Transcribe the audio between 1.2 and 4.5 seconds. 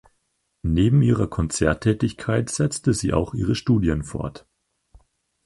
Konzerttätigkeit setzte sie auch ihre Studien fort.